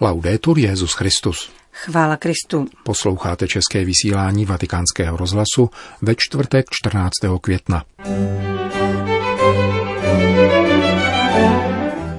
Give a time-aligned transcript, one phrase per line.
[0.00, 1.50] Laudetur Jezus Christus.
[1.72, 2.66] Chvála Kristu.
[2.84, 5.70] Posloucháte české vysílání Vatikánského rozhlasu
[6.02, 7.12] ve čtvrtek 14.
[7.40, 7.84] května.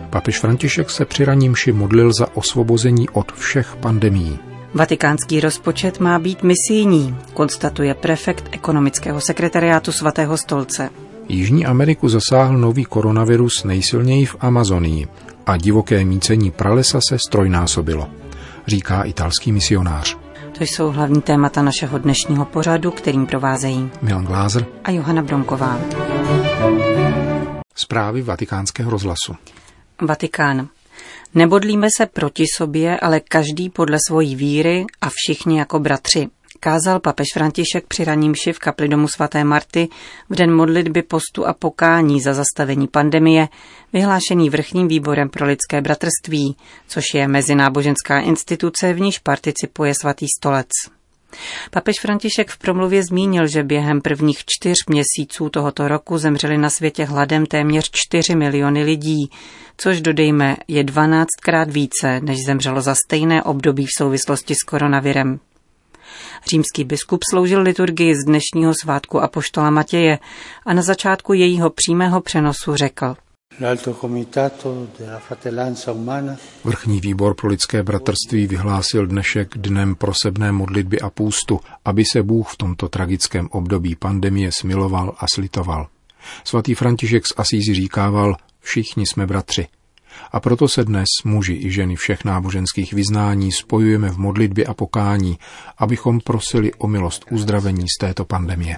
[0.09, 4.39] Papež František se při ranímši modlil za osvobození od všech pandemí.
[4.73, 10.89] Vatikánský rozpočet má být misijní, konstatuje prefekt ekonomického sekretariátu svatého stolce.
[11.29, 15.07] Jižní Ameriku zasáhl nový koronavirus nejsilněji v Amazonii
[15.45, 18.09] a divoké mícení pralesa se strojnásobilo,
[18.67, 20.17] říká italský misionář.
[20.57, 25.79] To jsou hlavní témata našeho dnešního pořadu, kterým provázejí Milan Glázer a Johana Bromková.
[27.75, 29.35] Zprávy vatikánského rozhlasu.
[30.01, 30.67] Vatikán.
[31.33, 36.27] Nebodlíme se proti sobě, ale každý podle svojí víry a všichni jako bratři
[36.65, 39.87] kázal papež František při ranímši v kapli domu svaté Marty
[40.29, 43.47] v den modlitby postu a pokání za zastavení pandemie,
[43.93, 46.55] vyhlášený vrchním výborem pro lidské bratrství,
[46.87, 50.67] což je mezináboženská instituce, v níž participuje svatý stolec.
[51.71, 57.05] Papež František v promluvě zmínil, že během prvních čtyř měsíců tohoto roku zemřeli na světě
[57.05, 59.29] hladem téměř 4 miliony lidí,
[59.77, 65.39] což dodejme je 12krát více, než zemřelo za stejné období v souvislosti s koronavirem.
[66.49, 70.19] Římský biskup sloužil liturgii z dnešního svátku Apoštola Matěje
[70.65, 73.15] a na začátku jejího přímého přenosu řekl.
[76.63, 82.49] Vrchní výbor pro lidské bratrství vyhlásil dnešek dnem prosebné modlitby a půstu, aby se Bůh
[82.49, 85.87] v tomto tragickém období pandemie smiloval a slitoval.
[86.43, 89.67] Svatý František z Asízi říkával, všichni jsme bratři.
[90.31, 95.37] A proto se dnes muži i ženy všech náboženských vyznání spojujeme v modlitbě a pokání,
[95.77, 98.77] abychom prosili o milost uzdravení z této pandemie.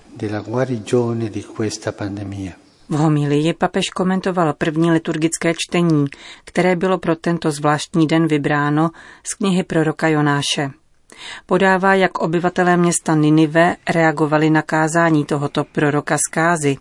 [2.90, 6.06] V homilii papež komentoval první liturgické čtení,
[6.44, 8.90] které bylo pro tento zvláštní den vybráno
[9.24, 10.72] z knihy proroka Jonáše.
[11.46, 16.78] Podává, jak obyvatelé města Ninive reagovali na kázání tohoto proroka zkázy,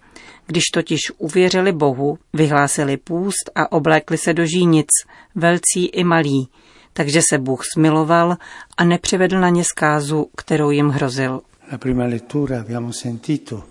[0.47, 4.89] když totiž uvěřili Bohu, vyhlásili půst a oblékli se do žínic,
[5.35, 6.49] velcí i malí,
[6.93, 8.37] takže se Bůh smiloval
[8.77, 11.41] a nepřivedl na ně zkázu, kterou jim hrozil.
[11.73, 13.65] La prima lettura abbiamo sentito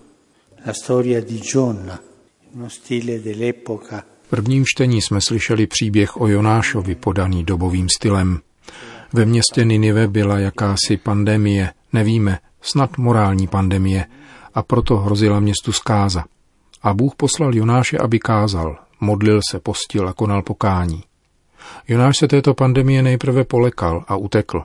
[0.66, 1.98] la storia di Gionna,
[2.54, 4.02] uno stile dell'epoca.
[4.22, 8.40] V prvním čtení jsme slyšeli příběh o Jonášovi podaný dobovým stylem.
[9.16, 14.06] Ve městě Ninive byla jakási pandemie, nevíme, snad morální pandemie,
[14.54, 16.24] a proto hrozila městu zkáza.
[16.82, 21.02] A Bůh poslal Jonáše, aby kázal, modlil se, postil a konal pokání.
[21.88, 24.62] Jonáš se této pandemie nejprve polekal a utekl.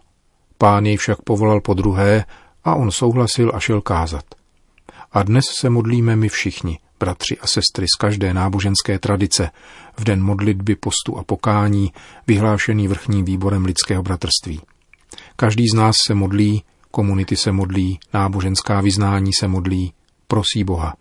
[0.58, 2.26] Pán jej však povolal po druhé
[2.64, 4.26] a on souhlasil a šel kázat.
[5.12, 9.50] A dnes se modlíme my všichni, bratři a sestry z každé náboženské tradice,
[9.98, 11.92] v den modlitby, postu a pokání,
[12.28, 14.62] vyhlášený vrchním výborem lidského bratrství.
[15.36, 19.94] Každý z nás se modlí, komunity se modlí, náboženská vyznání se modlí,
[20.28, 20.96] prosí Boha.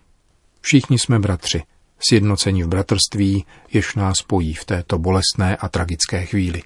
[0.60, 1.62] Všichni jsme bratři,
[2.08, 6.62] sjednoceni v bratrství, jež nás spojí v této bolestné a tragické chvíli.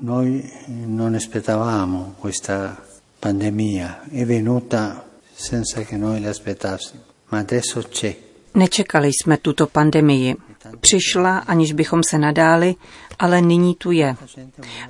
[0.00, 0.42] Noi
[0.86, 2.76] non aspettavamo questa
[3.20, 5.04] pandemia, è venuta
[5.34, 8.33] senza che noi l'aspettassimo, ma adesso c'è.
[8.54, 10.36] Nečekali jsme tuto pandemii.
[10.80, 12.74] Přišla, aniž bychom se nadáli,
[13.18, 14.16] ale nyní tu je.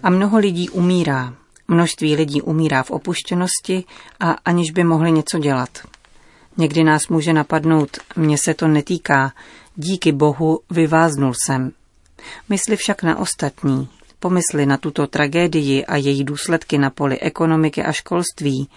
[0.02, 1.34] A mnoho lidí umírá.
[1.68, 3.84] Množství lidí umírá v opuštěnosti
[4.20, 5.68] a aniž by mohli něco dělat.
[6.56, 9.32] Někdy nás může napadnout, mně se to netýká,
[9.76, 11.72] díky Bohu vyváznul jsem.
[12.48, 13.88] Mysli však na ostatní.
[14.18, 18.68] Pomysli na tuto tragédii a její důsledky na poli ekonomiky a školství,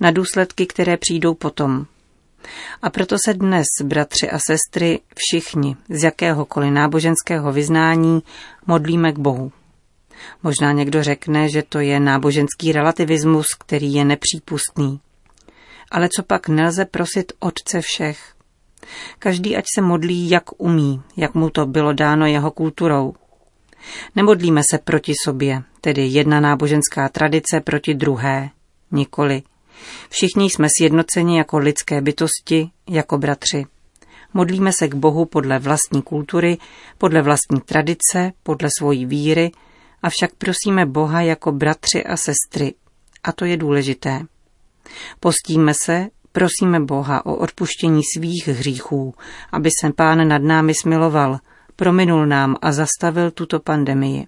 [0.00, 1.86] na důsledky, které přijdou potom.
[2.82, 8.22] A proto se dnes, bratři a sestry, všichni z jakéhokoliv náboženského vyznání
[8.66, 9.52] modlíme k Bohu.
[10.42, 15.00] Možná někdo řekne, že to je náboženský relativismus, který je nepřípustný.
[15.90, 18.34] Ale co pak nelze prosit Otce všech?
[19.18, 23.14] Každý ať se modlí, jak umí, jak mu to bylo dáno jeho kulturou.
[24.16, 28.50] Nemodlíme se proti sobě, tedy jedna náboženská tradice proti druhé.
[28.90, 29.42] Nikoli.
[30.08, 33.66] Všichni jsme sjednoceni jako lidské bytosti, jako bratři.
[34.34, 36.58] Modlíme se k Bohu podle vlastní kultury,
[36.98, 39.52] podle vlastní tradice, podle svojí víry,
[40.02, 42.74] avšak prosíme Boha jako bratři a sestry.
[43.24, 44.20] A to je důležité.
[45.20, 49.14] Postíme se, prosíme Boha o odpuštění svých hříchů,
[49.52, 51.38] aby se Pán nad námi smiloval,
[51.76, 54.26] prominul nám a zastavil tuto pandemii.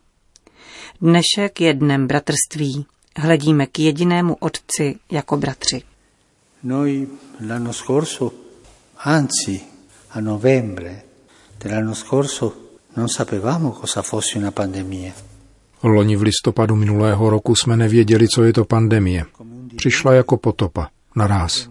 [1.01, 2.87] Dnešek je dnem bratrství.
[3.19, 5.83] Hledíme k jedinému Otci jako bratři.
[6.63, 7.07] Noi
[7.49, 8.33] l'anno scorso,
[8.99, 9.61] anzi
[10.11, 11.03] a novembre
[11.65, 12.53] dell'anno scorso,
[12.97, 15.13] non sapevamo cosa fosse una pandemia.
[15.83, 19.25] Loni v listopadu minulého roku jsme nevěděli, co je to pandemie.
[19.77, 21.69] Přišla jako potopa, naraz.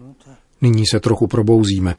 [0.60, 1.94] Nyní se trochu probouzíme.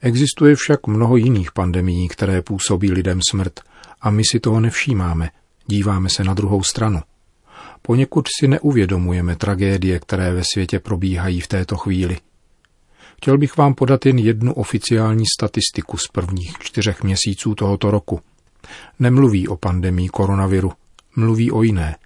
[0.00, 3.60] Existuje však mnoho jiných pandemií, které působí lidem smrt
[4.00, 5.30] a my si toho nevšímáme.
[5.66, 7.00] Díváme se na druhou stranu.
[7.86, 12.18] Poněkud si neuvědomujeme tragédie, které ve světě probíhají v této chvíli.
[13.16, 18.20] Chtěl bych vám podat jen jednu oficiální statistiku z prvních čtyřech měsíců tohoto roku.
[18.98, 20.72] Nemluví o pandemii koronaviru,
[21.16, 21.96] mluví o jiné.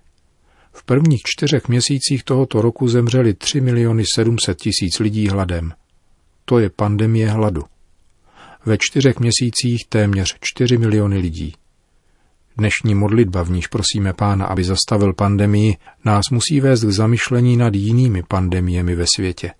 [0.73, 5.73] V prvních čtyřech měsících tohoto roku zemřeli 3 miliony 700 tisíc lidí hladem.
[6.45, 7.65] To je pandemie hladu.
[8.67, 11.55] Ve čtyřech měsících téměř 4 miliony lidí.
[12.59, 17.75] Dnešní modlitba, v níž prosíme Pána, aby zastavil pandemii, nás musí vést k zamyšlení nad
[17.75, 19.51] jinými pandemiemi ve světě.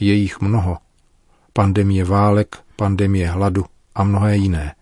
[0.00, 0.76] Je jich mnoho.
[1.52, 3.64] Pandemie válek, pandemie hladu
[3.94, 4.74] a mnohé jiné.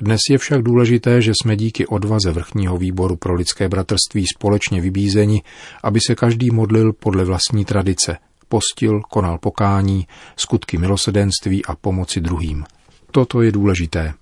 [0.00, 5.42] Dnes je však důležité, že jsme díky odvaze Vrchního výboru pro lidské bratrství společně vybízeni,
[5.82, 8.16] aby se každý modlil podle vlastní tradice,
[8.48, 12.64] postil, konal pokání, skutky milosedenství a pomoci druhým.
[13.10, 14.14] Toto je důležité.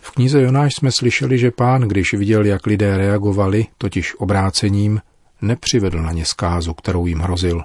[0.00, 5.00] V knize Jonáš jsme slyšeli, že pán, když viděl, jak lidé reagovali, totiž obrácením,
[5.42, 7.62] nepřivedl na ně zkázu, kterou jim hrozil.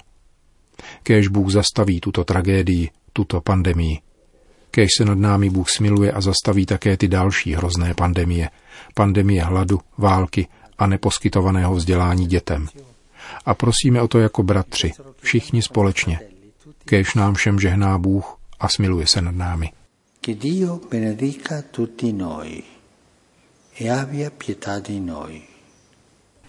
[1.02, 3.98] Kéž Bůh zastaví tuto tragédii, tuto pandemii.
[4.70, 8.50] Kéž se nad námi Bůh smiluje a zastaví také ty další hrozné pandemie.
[8.94, 10.46] Pandemie hladu, války
[10.78, 12.68] a neposkytovaného vzdělání dětem.
[13.46, 16.20] A prosíme o to jako bratři, všichni společně.
[16.84, 19.70] Kéž nám všem žehná Bůh a smiluje se nad námi.
[20.28, 22.62] Che Dio benedica tutti noi
[23.72, 25.42] e abbia pietà di noi.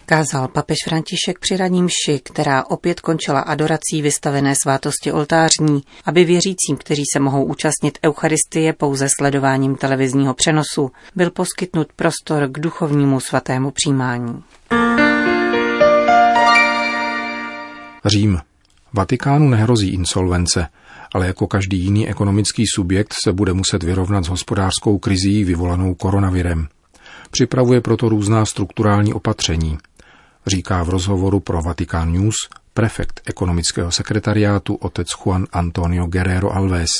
[0.04, 6.76] Kázal papež František při raním ši, která opět končila adorací vystavené svátosti oltářní, aby věřícím,
[6.78, 13.70] kteří se mohou účastnit Eucharistie pouze sledováním televizního přenosu, byl poskytnut prostor k duchovnímu svatému
[13.70, 14.42] přijímání.
[18.04, 18.38] Řím.
[18.92, 20.66] Vatikánu nehrozí insolvence,
[21.14, 26.68] ale jako každý jiný ekonomický subjekt se bude muset vyrovnat s hospodářskou krizí vyvolanou koronavirem.
[27.30, 29.78] Připravuje proto různá strukturální opatření,
[30.46, 32.36] říká v rozhovoru pro Vatikán News
[32.74, 36.90] prefekt ekonomického sekretariátu otec Juan Antonio Guerrero Alves.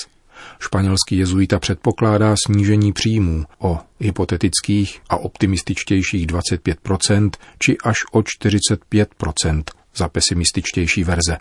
[0.61, 9.63] Španělský jezuita předpokládá snížení příjmů o hypotetických a optimističtějších 25% či až o 45%
[9.95, 11.37] za pesimističtější verze.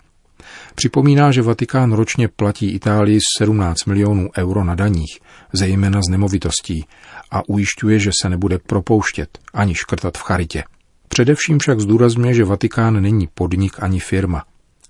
[0.74, 5.20] Připomíná, že Vatikán ročně platí Itálii 17 milionů euro na daních,
[5.52, 6.84] zejména z nemovitostí,
[7.30, 10.64] a ujišťuje, že se nebude propouštět ani škrtat v charitě.
[11.08, 14.44] Především však zdůrazňuje, že Vatikán není podnik ani firma.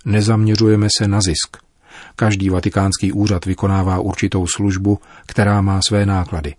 [0.05, 1.57] Nezaměřujeme se na zisk.
[2.17, 6.55] Každý vatikánský úřad vykonává určitou službu, která má své náklady.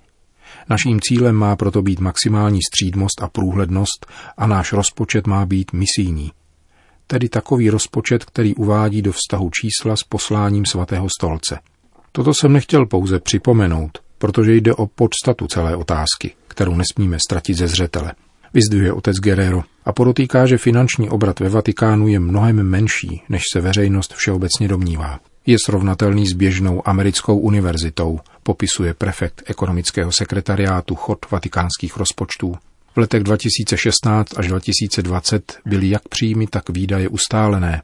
[0.70, 4.06] Naším cílem má proto být maximální střídmost a průhlednost
[4.38, 6.32] a náš rozpočet má být misijní
[7.12, 11.60] tedy takový rozpočet, který uvádí do vztahu čísla s posláním svatého stolce.
[12.12, 17.68] Toto jsem nechtěl pouze připomenout, protože jde o podstatu celé otázky, kterou nesmíme ztratit ze
[17.68, 18.14] zřetele.
[18.54, 23.62] Vyzdvihuje otec Guerrero a podotýká, že finanční obrat ve Vatikánu je mnohem menší, než se
[23.62, 25.20] veřejnost všeobecně domnívá.
[25.46, 32.56] Je srovnatelný s běžnou americkou univerzitou, popisuje prefekt ekonomického sekretariátu chod vatikánských rozpočtů
[32.96, 37.82] v letech 2016 až 2020 byly jak příjmy, tak výdaje ustálené.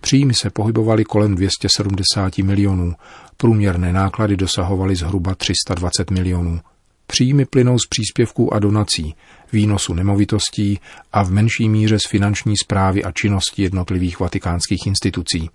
[0.00, 2.94] Příjmy se pohybovaly kolem 270 milionů,
[3.36, 6.60] průměrné náklady dosahovaly zhruba 320 milionů.
[7.06, 9.14] Příjmy plynou z příspěvků a donací,
[9.52, 10.78] výnosu nemovitostí
[11.12, 15.50] a v menší míře z finanční zprávy a činnosti jednotlivých vatikánských institucí.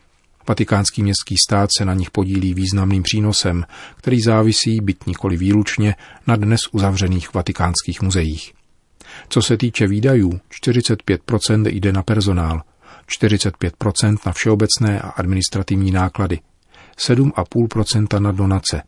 [0.47, 5.95] Vatikánský městský stát se na nich podílí významným přínosem, který závisí, byt nikoli výlučně,
[6.27, 8.54] na dnes uzavřených vatikánských muzeích.
[9.29, 12.61] Co se týče výdajů, 45% jde na personál,
[13.21, 16.39] 45% na všeobecné a administrativní náklady,
[16.97, 18.81] 7,5% na donace,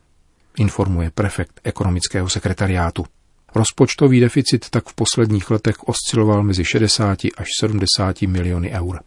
[0.58, 3.06] informuje prefekt ekonomického sekretariátu.
[3.56, 9.00] Rozpočtový deficit tak v posledních letech osciloval mezi 60 až 70 miliony eur.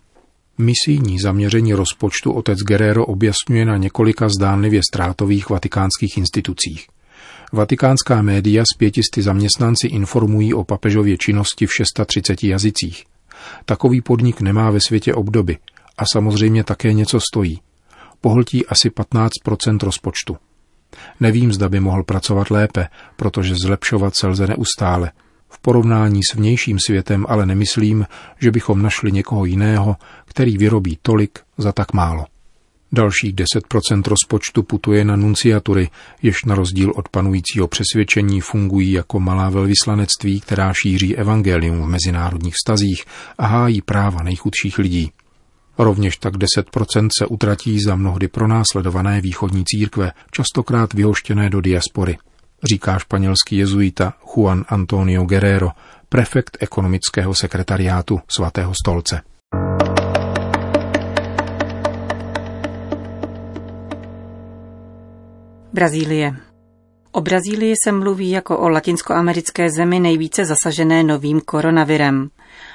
[0.58, 6.86] Misijní zaměření rozpočtu otec Guerrero objasňuje na několika zdánlivě ztrátových vatikánských institucích–
[7.52, 13.04] Vatikánská média s pětisty zaměstnanci informují o papežově činnosti v 630 jazycích.
[13.64, 15.58] Takový podnik nemá ve světě obdoby
[15.98, 17.60] a samozřejmě také něco stojí.
[18.20, 20.36] Pohltí asi 15% rozpočtu.
[21.20, 25.12] Nevím, zda by mohl pracovat lépe, protože zlepšovat se lze neustále.
[25.48, 28.06] V porovnání s vnějším světem ale nemyslím,
[28.38, 32.26] že bychom našli někoho jiného, který vyrobí tolik za tak málo.
[32.92, 35.90] Dalších 10% rozpočtu putuje na nunciatury,
[36.22, 42.54] jež na rozdíl od panujícího přesvědčení fungují jako malá velvyslanectví, která šíří evangelium v mezinárodních
[42.66, 43.04] stazích
[43.38, 45.10] a hájí práva nejchudších lidí.
[45.78, 52.18] Rovněž tak 10% se utratí za mnohdy pronásledované východní církve, častokrát vyhoštěné do diaspory,
[52.70, 55.70] říká španělský jezuita Juan Antonio Guerrero,
[56.08, 59.20] prefekt ekonomického sekretariátu svatého stolce.
[65.72, 66.36] Brazílie.
[67.12, 72.30] O Brazílii se mluví jako o latinskoamerické zemi nejvíce zasažené novým koronavirem.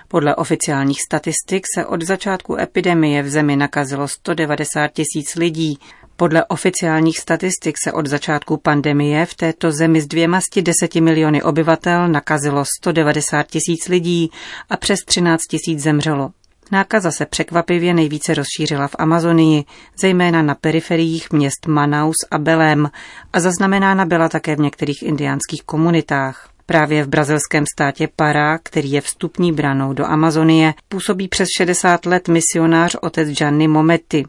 [0.07, 5.79] Podle oficiálních statistik se od začátku epidemie v zemi nakazilo 190 tisíc lidí.
[6.15, 11.43] Podle oficiálních statistik se od začátku pandemie v této zemi s dvěma z deseti miliony
[11.43, 14.31] obyvatel nakazilo 190 tisíc lidí
[14.69, 16.31] a přes 13 tisíc zemřelo.
[16.71, 19.63] Nákaza se překvapivě nejvíce rozšířila v Amazonii,
[20.01, 22.89] zejména na periferiích měst Manaus a Belém
[23.33, 26.49] a zaznamenána byla také v některých indiánských komunitách.
[26.65, 32.27] Právě v brazilském státě Pará, který je vstupní branou do Amazonie, působí přes 60 let
[32.27, 34.25] misionář otec Gianni Mometti.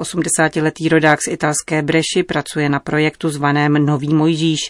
[0.00, 4.60] 83-letý rodák z italské Breši pracuje na projektu zvaném Nový Mojžíš,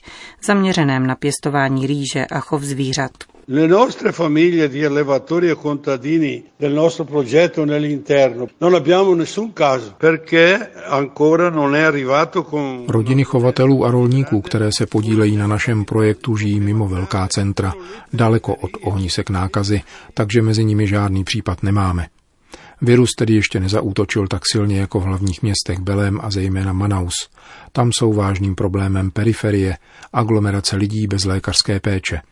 [0.45, 3.36] zaměřeném na pěstování rýže a chov zvířat.
[3.49, 9.95] Le nostre famiglie di allevatori e contadini del nostro progetto nell'interno non abbiamo nessun caso
[9.97, 12.87] perché ancora non è arrivato con...
[12.89, 17.75] Rodiny chovatelů a rolníků, které se podílejí na našem projektu, žijí mimo velká centra,
[18.13, 19.83] daleko od ohnisek nákazy,
[20.15, 22.07] takže mezi nimi žádný případ nemáme.
[22.83, 27.31] Virus tedy ještě nezaútočil tak silně jako v hlavních městech Belém a zejména Manaus.
[27.73, 29.77] Tam jsou vážným problémem periferie,
[30.13, 32.21] aglomerace lidí bez lékařské péče–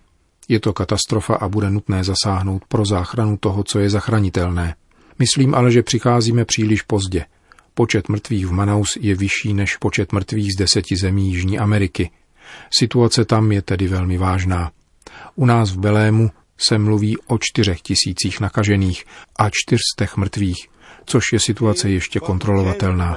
[0.49, 4.75] je to katastrofa a bude nutné zasáhnout pro záchranu toho, co je zachránitelné.
[5.19, 7.25] Myslím ale, že přicházíme příliš pozdě.
[7.75, 12.11] Počet mrtvých v Manaus je vyšší než počet mrtvých z deseti zemí Jižní Ameriky.
[12.79, 14.71] Situace tam je tedy velmi vážná.
[15.35, 19.05] U nás v Belému se mluví o čtyřech tisících nakažených
[19.39, 20.69] a čtyřstech mrtvých,
[21.07, 23.17] což je situace ještě kontrolovatelná.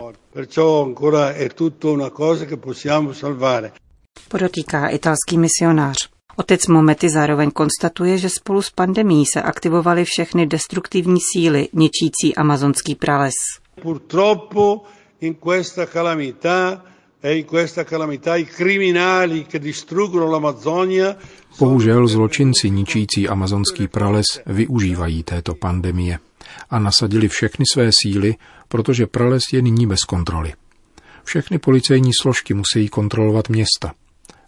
[4.30, 6.17] Podotýká italský misionář.
[6.38, 12.96] Otec Momety zároveň konstatuje, že spolu s pandemí se aktivovaly všechny destruktivní síly ničící amazonský
[12.96, 13.34] prales.
[13.82, 14.84] Purtroppo
[15.22, 16.84] in questa calamità
[17.24, 17.44] e
[21.60, 26.20] Bohužel zločinci ničící amazonský prales využívají této pandemie
[26.70, 28.36] a nasadili všechny své síly,
[28.68, 30.54] protože prales je nyní bez kontroly.
[31.24, 33.94] Všechny policejní složky musí kontrolovat města–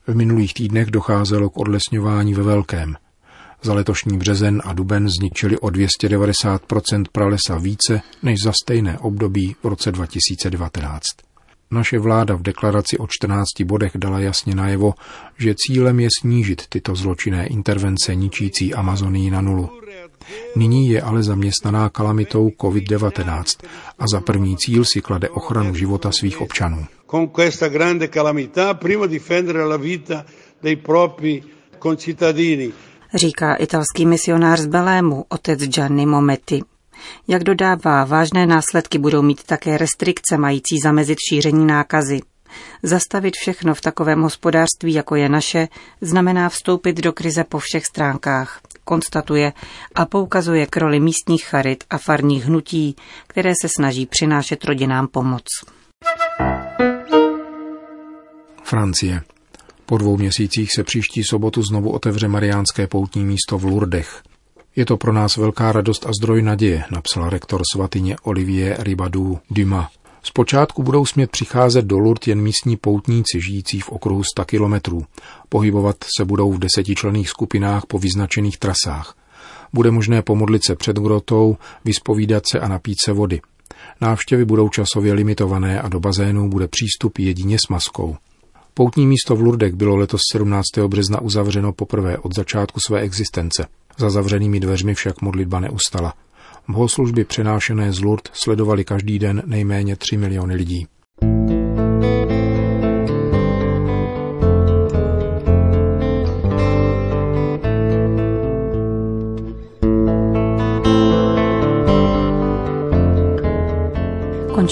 [0.10, 2.96] v minulých týdnech docházelo k odlesňování ve velkém.
[3.62, 9.68] Za letošní březen a duben zničili o 290% pralesa více než za stejné období v
[9.68, 11.02] roce 2019.
[11.72, 14.94] Naše vláda v deklaraci o 14 bodech dala jasně najevo,
[15.38, 19.70] že cílem je snížit tyto zločinné intervence ničící Amazonii na nulu.
[20.56, 23.44] Nyní je ale zaměstnaná kalamitou COVID-19
[24.00, 26.86] a za první cíl si klade ochranu života svých občanů.
[27.10, 30.24] Con questa grande calamità, prima difendere la vita
[30.62, 31.44] dei propri
[31.80, 32.74] concittadini.
[33.14, 36.64] Říká italský misionář z Belému, otec Gianni Mometti.
[37.28, 42.20] Jak dodává, vážné následky budou mít také restrikce mající zamezit šíření nákazy.
[42.84, 45.68] Zastavit všechno v takovém hospodářství, jako je naše,
[46.02, 49.54] znamená vstoupit do krize po všech stránkách konstatuje
[49.96, 52.96] a poukazuje k roli místních charit a farních hnutí,
[53.28, 55.46] které se snaží přinášet rodinám pomoc.
[58.70, 59.22] Francie.
[59.86, 64.22] Po dvou měsících se příští sobotu znovu otevře mariánské poutní místo v Lourdech.
[64.76, 69.88] Je to pro nás velká radost a zdroj naděje, napsal rektor svatyně Olivier Ribadou Dumas.
[70.24, 75.06] Zpočátku budou smět přicházet do Lourdes jen místní poutníci žijící v okruhu 100 kilometrů.
[75.50, 79.16] Pohybovat se budou v desetičlenných skupinách po vyznačených trasách.
[79.74, 83.42] Bude možné pomodlit se před grotou, vyspovídat se a napít se vody.
[84.02, 88.18] Návštěvy budou časově limitované a do bazénů bude přístup jedině s maskou.
[88.80, 90.66] Poutní místo v Lurdek bylo letos 17.
[90.88, 93.66] března uzavřeno poprvé od začátku své existence.
[93.98, 96.14] Za zavřenými dveřmi však modlitba neustala.
[96.68, 100.88] Bohoslužby přenášené z Lourdes sledovali každý den nejméně 3 miliony lidí.